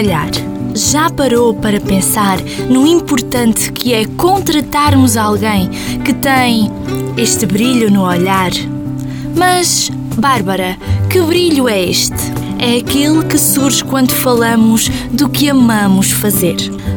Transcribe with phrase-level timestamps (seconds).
[0.00, 0.30] olhar.
[0.74, 5.68] Já parou para pensar no importante que é contratarmos alguém
[6.04, 6.70] que tem
[7.16, 8.50] este brilho no olhar?
[9.36, 10.78] Mas, Bárbara,
[11.10, 12.16] que brilho é este?
[12.58, 16.56] É aquele que surge quando falamos do que amamos fazer.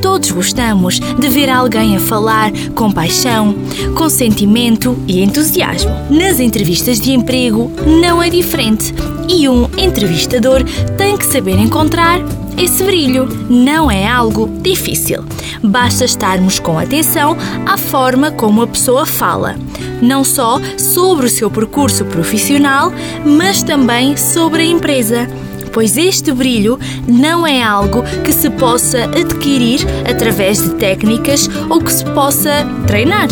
[0.00, 3.54] Todos gostamos de ver alguém a falar com paixão,
[3.96, 5.90] com sentimento e entusiasmo.
[6.10, 8.94] Nas entrevistas de emprego não é diferente
[9.28, 10.62] e um entrevistador
[10.98, 12.20] tem que saber encontrar
[12.58, 13.26] esse brilho.
[13.48, 15.24] Não é algo difícil.
[15.62, 17.36] Basta estarmos com atenção
[17.66, 19.56] à forma como a pessoa fala,
[20.02, 22.92] não só sobre o seu percurso profissional,
[23.24, 25.28] mas também sobre a empresa
[25.74, 31.92] pois este brilho não é algo que se possa adquirir através de técnicas ou que
[31.92, 33.26] se possa treinar.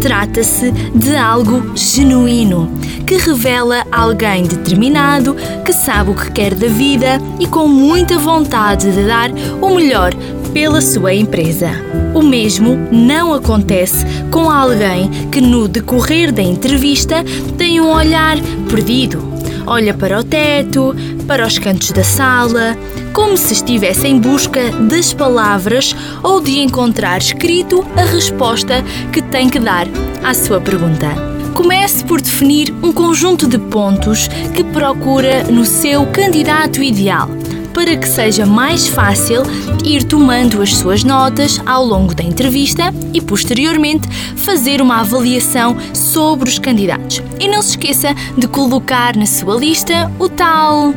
[0.00, 2.70] Trata-se de algo genuíno,
[3.06, 8.92] que revela alguém determinado, que sabe o que quer da vida e com muita vontade
[8.92, 10.14] de dar o melhor
[10.52, 11.70] pela sua empresa.
[12.14, 17.24] O mesmo não acontece com alguém que, no decorrer da entrevista,
[17.56, 18.36] tem um olhar
[18.70, 20.94] perdido olha para o teto,
[21.26, 22.76] para os cantos da sala,
[23.12, 29.48] como se estivesse em busca das palavras ou de encontrar escrito a resposta que tem
[29.48, 29.86] que dar
[30.22, 31.08] à sua pergunta.
[31.54, 37.37] Comece por definir um conjunto de pontos que procura no seu candidato ideal
[37.78, 39.44] para que seja mais fácil
[39.84, 46.48] ir tomando as suas notas ao longo da entrevista e, posteriormente, fazer uma avaliação sobre
[46.48, 47.22] os candidatos.
[47.38, 50.92] E não se esqueça de colocar na sua lista o tal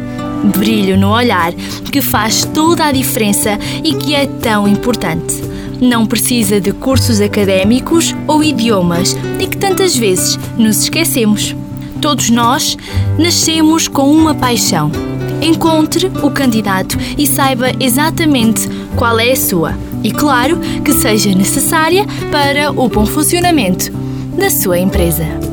[0.58, 1.54] brilho no olhar
[1.92, 5.36] que faz toda a diferença e que é tão importante.
[5.80, 11.56] Não precisa de cursos académicos ou idiomas e que tantas vezes nos esquecemos.
[12.02, 12.76] Todos nós
[13.20, 15.11] nascemos com uma paixão
[15.42, 19.74] encontre o candidato e saiba exatamente qual é a sua.
[20.04, 23.92] E claro que seja necessária para o bom funcionamento
[24.38, 25.51] da sua empresa.